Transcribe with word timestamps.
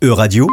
E-Radio, 0.00 0.46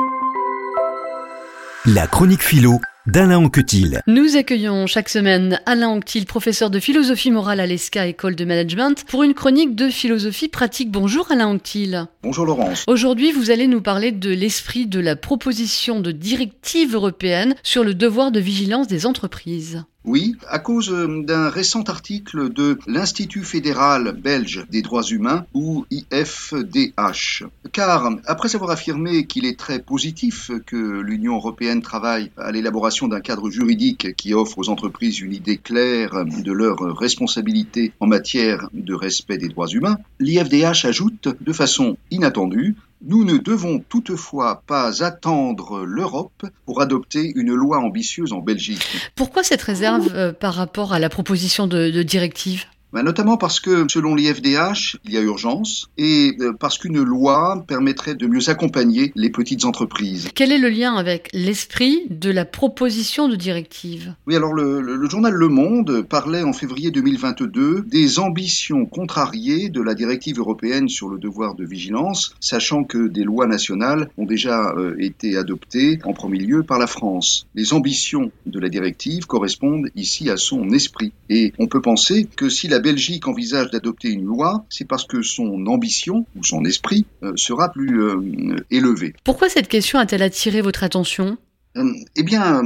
la 1.85 2.07
chronique 2.07 2.41
philo 2.41 2.79
d'Alain 3.05 3.37
Anquetil. 3.37 4.01
Nous 4.07 4.37
accueillons 4.37 4.87
chaque 4.87 5.07
semaine 5.07 5.61
Alain 5.67 5.89
Anquetil, 5.89 6.25
professeur 6.25 6.71
de 6.71 6.79
philosophie 6.79 7.29
morale 7.29 7.59
à 7.59 7.67
l'ESCA 7.67 8.07
École 8.07 8.35
de 8.35 8.43
Management, 8.43 9.03
pour 9.05 9.21
une 9.21 9.35
chronique 9.35 9.75
de 9.75 9.89
philosophie 9.89 10.47
pratique. 10.47 10.89
Bonjour 10.89 11.31
Alain 11.31 11.45
Anquetil. 11.45 12.07
Bonjour 12.23 12.47
Laurence. 12.47 12.85
Aujourd'hui, 12.87 13.31
vous 13.31 13.51
allez 13.51 13.67
nous 13.67 13.81
parler 13.81 14.11
de 14.11 14.31
l'esprit 14.31 14.87
de 14.87 14.99
la 14.99 15.15
proposition 15.15 15.99
de 15.99 16.11
directive 16.11 16.95
européenne 16.95 17.53
sur 17.61 17.83
le 17.83 17.93
devoir 17.93 18.31
de 18.31 18.39
vigilance 18.39 18.87
des 18.87 19.05
entreprises. 19.05 19.83
Oui, 20.05 20.35
à 20.49 20.59
cause 20.59 20.91
euh, 20.91 21.23
d'un 21.23 21.49
récent 21.49 21.81
article 21.83 22.53
de 22.53 22.77
l'Institut 22.85 23.43
fédéral 23.43 24.11
belge 24.11 24.65
des 24.69 24.83
droits 24.83 25.03
humains, 25.03 25.45
ou 25.53 25.85
IFDH. 25.89 27.43
Car, 27.71 28.11
après 28.25 28.55
avoir 28.55 28.71
affirmé 28.71 29.25
qu'il 29.25 29.45
est 29.45 29.57
très 29.57 29.79
positif 29.79 30.51
que 30.67 31.01
l'Union 31.01 31.35
européenne 31.35 31.81
travaille 31.81 32.31
à 32.37 32.51
l'élaboration 32.51 33.07
d'un 33.07 33.21
cadre 33.21 33.49
juridique 33.49 34.15
qui 34.15 34.33
offre 34.33 34.59
aux 34.59 34.69
entreprises 34.69 35.19
une 35.19 35.33
idée 35.33 35.57
claire 35.57 36.25
de 36.25 36.51
leurs 36.51 36.95
responsabilités 36.97 37.91
en 37.99 38.07
matière 38.07 38.69
de 38.73 38.93
respect 38.93 39.37
des 39.37 39.49
droits 39.49 39.67
humains, 39.67 39.97
l'IFDH 40.19 40.85
ajoute 40.85 41.29
de 41.41 41.53
façon 41.53 41.97
inattendue 42.11 42.75
nous 43.05 43.23
ne 43.23 43.37
devons 43.37 43.79
toutefois 43.79 44.63
pas 44.67 45.03
attendre 45.03 45.85
l'Europe 45.85 46.45
pour 46.65 46.81
adopter 46.81 47.31
une 47.35 47.53
loi 47.53 47.77
ambitieuse 47.77 48.33
en 48.33 48.39
Belgique. 48.39 49.11
Pourquoi 49.15 49.43
cette 49.43 49.61
réserve 49.61 50.13
euh, 50.13 50.33
par 50.33 50.55
rapport 50.55 50.93
à 50.93 50.99
la 50.99 51.09
proposition 51.09 51.67
de 51.67 52.03
directive? 52.03 52.65
Bah, 52.95 53.03
notamment 53.03 53.35
parce 53.35 53.59
que, 53.59 53.85
selon 53.89 54.15
l'IFDH, 54.15 54.99
il 55.03 55.11
y 55.11 55.17
a 55.17 55.21
urgence 55.21 55.89
et 55.97 56.37
euh, 56.39 56.53
parce 56.57 56.77
qu'une 56.77 57.03
loi 57.03 57.61
permettrait 57.67 58.15
de 58.15 58.25
mieux 58.25 58.49
accompagner 58.49 59.11
les 59.17 59.29
petites 59.29 59.65
entreprises. 59.65 60.29
Quel 60.33 60.53
est 60.53 60.57
le 60.57 60.69
lien 60.69 60.95
avec 60.95 61.27
l'esprit 61.33 62.03
de 62.09 62.31
la 62.31 62.45
proposition 62.45 63.27
de 63.27 63.35
directive? 63.35 64.15
Oui, 64.27 64.37
alors 64.37 64.53
le, 64.53 64.79
le, 64.79 65.09
journal 65.09 65.33
Le 65.33 65.49
Monde 65.49 66.03
parlait 66.07 66.43
en 66.43 66.53
février 66.53 66.89
2022 66.89 67.83
des 67.85 68.17
ambitions 68.19 68.85
contrariées 68.85 69.67
de 69.67 69.81
la 69.81 69.93
directive 69.93 70.39
européenne 70.39 70.87
sur 70.87 71.09
le 71.09 71.17
devoir 71.17 71.55
de 71.55 71.65
vigilance, 71.65 72.33
sachant 72.39 72.85
que 72.85 73.09
des 73.09 73.25
lois 73.25 73.45
nationales 73.45 74.07
ont 74.17 74.25
déjà 74.25 74.73
euh, 74.77 74.95
été 74.99 75.35
adoptées 75.35 75.99
en 76.05 76.13
premier 76.13 76.39
lieu 76.39 76.63
par 76.63 76.79
la 76.79 76.87
France. 76.87 77.45
Les 77.55 77.73
ambitions 77.73 78.31
de 78.45 78.59
la 78.61 78.69
directive 78.69 79.25
correspondent 79.25 79.89
ici 79.97 80.29
à 80.29 80.37
son 80.37 80.69
esprit. 80.69 81.11
Et 81.29 81.51
on 81.59 81.67
peut 81.67 81.81
penser 81.81 82.25
que 82.37 82.47
si 82.47 82.69
la 82.69 82.84
Belgique 82.85 83.27
envisage 83.27 83.71
d'adopter 83.71 84.09
une 84.09 84.25
loi, 84.25 84.63
c'est 84.69 84.87
parce 84.87 85.07
que 85.07 85.23
son 85.23 85.65
ambition 85.65 86.27
ou 86.35 86.43
son 86.43 86.63
esprit 86.65 87.07
euh, 87.23 87.33
sera 87.35 87.71
plus 87.71 87.99
euh, 87.99 88.57
élevé. 88.69 89.15
Pourquoi 89.23 89.49
cette 89.49 89.67
question 89.67 89.97
a-t-elle 89.97 90.21
attiré 90.21 90.61
votre 90.61 90.83
attention? 90.83 91.39
Euh, 91.77 91.91
eh 92.15 92.21
bien, 92.21 92.61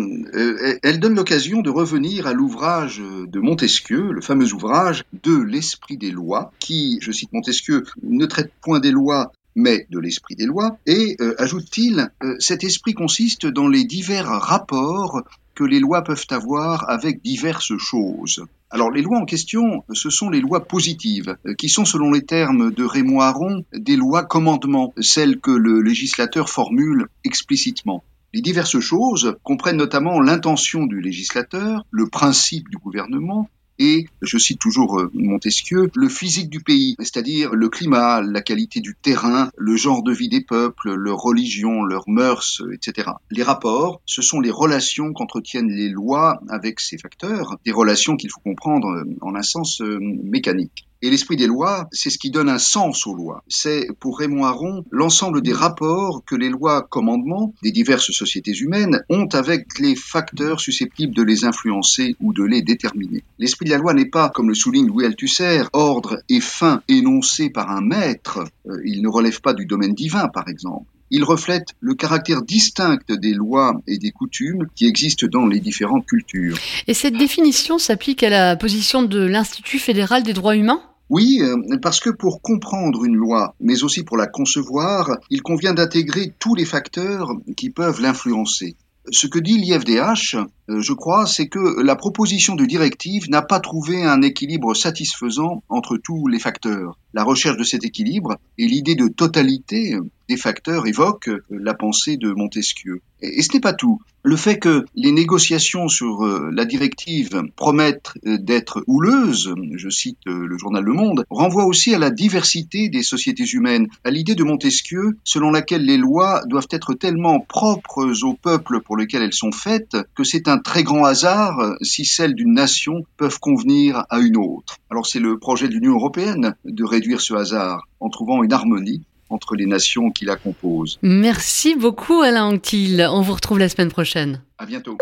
elle 0.84 1.00
donne 1.00 1.16
l'occasion 1.16 1.62
de 1.62 1.70
revenir 1.70 2.28
à 2.28 2.34
l'ouvrage 2.34 3.02
de 3.02 3.40
Montesquieu, 3.40 4.12
le 4.12 4.20
fameux 4.20 4.54
ouvrage 4.54 5.06
de 5.24 5.42
l'esprit 5.42 5.96
des 5.96 6.12
lois, 6.12 6.52
qui, 6.60 7.00
je 7.02 7.14
cite 7.14 7.32
Montesquieu, 7.32 7.86
ne 8.04 8.26
traite 8.26 8.52
point 8.62 8.82
des 8.82 8.92
lois 8.92 9.32
mais 9.56 9.88
de 9.90 10.00
l'esprit 10.00 10.36
des 10.36 10.46
lois, 10.46 10.78
et 10.86 11.18
ajoute-t-il, 11.38 12.12
cet 12.38 12.64
esprit 12.64 12.94
consiste 12.94 13.46
dans 13.46 13.68
les 13.68 13.84
divers 13.84 14.28
rapports 14.28 15.24
les 15.64 15.80
lois 15.80 16.04
peuvent 16.04 16.26
avoir 16.30 16.90
avec 16.90 17.22
diverses 17.22 17.78
choses. 17.78 18.46
Alors 18.70 18.92
les 18.92 19.02
lois 19.02 19.18
en 19.18 19.26
question, 19.26 19.84
ce 19.94 20.10
sont 20.10 20.30
les 20.30 20.42
lois 20.42 20.66
positives, 20.66 21.36
euh, 21.46 21.56
qui 21.56 21.70
sont 21.70 21.86
selon 21.86 22.12
les 22.12 22.26
termes 22.26 22.72
de 22.72 22.84
Raymond 22.84 23.22
Aron 23.22 23.64
des 23.74 23.96
lois 23.96 24.24
commandements, 24.24 24.94
celles 25.00 25.40
que 25.40 25.52
le 25.52 25.82
législateur 25.82 26.50
formule 26.50 27.08
explicitement. 27.24 28.04
Les 28.32 28.42
diverses 28.42 28.80
choses 28.80 29.36
comprennent 29.44 29.78
notamment 29.78 30.22
l'intention 30.22 30.86
du 30.86 31.02
législateur, 31.02 31.86
le 31.90 32.08
principe 32.08 32.70
du 32.70 32.78
gouvernement, 32.78 33.50
et, 33.80 34.06
je 34.22 34.38
cite 34.38 34.60
toujours 34.60 35.00
euh, 35.00 35.10
Montesquieu, 35.14 35.90
le 35.96 36.10
physique 36.10 36.50
du 36.50 36.60
pays, 36.60 36.96
c'est-à-dire 37.00 37.54
le 37.54 37.70
climat, 37.70 38.22
la 38.22 38.42
qualité 38.42 38.82
du 38.82 38.96
terrain, 39.02 39.50
le 39.58 39.76
genre 39.76 40.04
de 40.04 40.12
vie 40.12 40.30
des 40.30 40.42
peuples, 40.42 40.94
leur 40.94 41.18
religion, 41.18 41.84
leurs 41.84 42.08
mœurs, 42.08 42.62
etc. 42.74 43.10
Les 43.32 43.44
rapports, 43.44 44.02
ce 44.06 44.22
sont 44.22 44.42
les 44.42 44.52
relations 44.52 45.14
qu'entretiennent 45.14 45.72
les 45.72 45.90
lois 45.90 46.42
avec 46.50 46.80
ces 46.80 46.98
facteurs, 46.98 47.58
des 47.66 47.72
relations 47.72 48.18
qu'il 48.18 48.30
faut 48.30 48.42
comprendre 48.42 48.90
euh, 48.90 49.04
en 49.22 49.36
un 49.36 49.42
sens 49.42 49.82
euh, 49.82 50.00
mécanique. 50.02 50.89
Et 51.02 51.10
l'esprit 51.10 51.38
des 51.38 51.48
lois, 51.48 51.88
c'est 51.94 52.10
ce 52.10 52.18
qui 52.18 52.30
donne 52.30 52.50
un 52.50 52.58
sens 52.58 53.08
aux 53.08 53.14
lois. 53.14 53.44
C'est, 53.48 53.88
pour 54.02 54.20
Raymond 54.20 54.44
Aron, 54.44 54.84
l'ensemble 54.92 55.42
des 55.42 55.54
rapports 55.54 56.24
que 56.26 56.36
les 56.36 56.50
lois 56.50 56.82
commandements 56.82 57.54
des 57.64 57.72
diverses 57.72 58.12
sociétés 58.12 58.52
humaines 58.52 59.02
ont 59.10 59.28
avec 59.28 59.80
les 59.80 59.96
facteurs 59.96 60.60
susceptibles 60.60 61.16
de 61.16 61.24
les 61.24 61.46
influencer 61.46 62.18
ou 62.20 62.34
de 62.34 62.44
les 62.44 62.62
déterminer. 62.62 63.24
L'esprit 63.38 63.66
de 63.66 63.72
la 63.72 63.78
loi 63.78 63.94
n'est 63.94 64.10
pas, 64.10 64.30
comme 64.30 64.50
le 64.50 64.56
souligne 64.56 64.88
Louis 64.88 65.06
Althusser, 65.06 65.64
ordre 65.72 66.22
et 66.28 66.42
fin 66.42 66.82
énoncés 66.90 67.50
par 67.50 67.72
un 67.72 67.82
maître. 67.82 68.44
Euh, 68.68 68.82
il 68.84 69.02
ne 69.02 69.08
relève 69.08 69.40
pas 69.40 69.54
du 69.54 69.66
domaine 69.66 69.94
divin, 69.94 70.28
par 70.28 70.50
exemple. 70.50 70.86
Il 71.12 71.24
reflète 71.24 71.70
le 71.80 71.96
caractère 71.96 72.42
distinct 72.42 73.00
des 73.10 73.34
lois 73.34 73.82
et 73.88 73.98
des 73.98 74.12
coutumes 74.12 74.68
qui 74.76 74.86
existent 74.86 75.28
dans 75.28 75.48
les 75.48 75.60
différentes 75.60 76.06
cultures. 76.06 76.58
Et 76.88 76.94
cette 76.94 77.18
définition 77.18 77.80
s'applique 77.80 78.22
à 78.22 78.30
la 78.30 78.56
position 78.56 79.02
de 79.02 79.20
l'Institut 79.20 79.80
fédéral 79.80 80.24
des 80.24 80.34
droits 80.34 80.56
humains? 80.56 80.82
Oui, 81.10 81.40
euh, 81.42 81.78
parce 81.82 82.00
que 82.00 82.12
pour 82.12 82.42
comprendre 82.42 83.04
une 83.04 83.16
loi, 83.16 83.56
mais 83.60 83.84
aussi 83.84 84.04
pour 84.04 84.18
la 84.18 84.28
concevoir, 84.28 85.18
il 85.32 85.42
convient 85.42 85.74
d'intégrer 85.74 86.34
tous 86.38 86.54
les 86.54 86.66
facteurs 86.66 87.32
qui 87.58 87.72
peuvent 87.72 88.02
l'influencer. 88.02 88.76
Ce 89.12 89.26
que 89.26 89.40
dit 89.40 89.58
l'IFDH, 89.58 90.36
euh, 90.70 90.82
je 90.82 90.94
crois, 90.94 91.26
c'est 91.26 91.48
que 91.48 91.82
la 91.82 91.96
proposition 91.96 92.56
de 92.56 92.66
directive 92.66 93.28
n'a 93.30 93.42
pas 93.42 93.60
trouvé 93.60 94.04
un 94.04 94.22
équilibre 94.22 94.76
satisfaisant 94.76 95.64
entre 95.68 95.98
tous 95.98 96.28
les 96.28 96.38
facteurs. 96.38 97.00
La 97.14 97.24
recherche 97.24 97.58
de 97.58 97.64
cet 97.64 97.84
équilibre 97.84 98.38
et 98.58 98.68
l'idée 98.68 98.96
de 98.96 99.08
totalité 99.08 99.98
des 100.28 100.38
facteurs 100.38 100.86
évoquent 100.86 101.32
la 101.50 101.74
pensée 101.74 102.18
de 102.18 102.32
Montesquieu. 102.32 103.02
Et 103.22 103.42
ce 103.42 103.54
n'est 103.54 103.60
pas 103.60 103.74
tout. 103.74 104.00
Le 104.22 104.36
fait 104.36 104.60
que 104.60 104.86
les 104.96 105.14
négociations 105.14 105.88
sur 105.88 106.26
euh, 106.26 106.50
la 106.54 106.66
directive 106.66 107.42
promettent 107.56 108.12
euh, 108.26 108.38
d'être 108.38 108.84
houleuses, 108.86 109.54
je 109.76 109.90
cite 109.90 110.18
euh, 110.28 110.46
le 110.46 110.58
journal 110.58 110.84
Le 110.84 110.92
Monde, 110.92 111.26
renvoie 111.30 111.64
aussi 111.64 111.96
à 111.96 112.00
la 112.00 112.10
diversité 112.10 112.90
des 112.90 113.02
sociétés 113.02 113.46
humaines, 113.46 113.88
à 114.04 114.12
l'idée 114.12 114.36
de 114.36 114.44
Montesquieu 114.44 115.18
selon 115.24 115.52
laquelle 115.52 115.86
les 115.86 115.96
lois 115.96 116.42
doivent 116.48 116.68
être 116.70 116.94
tellement 116.94 117.40
propres 117.40 118.12
au 118.24 118.34
peuple 118.34 118.82
pour 118.82 118.98
lequel 118.98 119.22
elles 119.22 119.34
sont 119.34 119.54
faites 119.54 119.96
que 120.16 120.26
c'est 120.26 120.50
un 120.50 120.58
très 120.58 120.84
grand 120.84 121.06
hasard 121.06 121.78
si 121.82 122.04
celles 122.04 122.36
d'une 122.36 122.54
nation 122.54 123.06
peuvent 123.16 123.40
convenir 123.40 124.04
à 124.10 124.20
une 124.20 124.38
autre. 124.38 124.78
Alors 124.92 125.08
c'est 125.08 125.20
le 125.20 125.40
projet 125.40 125.70
de 125.70 125.74
l'Union 125.74 125.94
européenne 125.94 126.56
de 126.66 126.84
réduire 127.00 127.22
ce 127.22 127.34
hasard 127.34 127.88
en 128.02 128.10
trouvant 128.10 128.44
une 128.44 128.52
harmonie 128.52 129.02
entre 129.30 129.56
les 129.56 129.66
nations 129.66 130.12
qui 130.12 130.26
la 130.26 130.36
composent. 130.36 131.00
Merci 131.02 131.76
beaucoup 131.76 132.22
Alain 132.22 132.46
Anquetil. 132.46 133.08
On 133.10 133.22
vous 133.22 133.34
retrouve 133.34 133.60
la 133.60 133.70
semaine 133.70 133.90
prochaine. 133.90 134.42
À 134.58 134.66
bientôt. 134.66 134.98